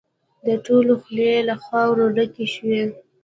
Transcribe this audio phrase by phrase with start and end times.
[0.45, 2.81] د ټولو خولې له خاورو ډکې شوې.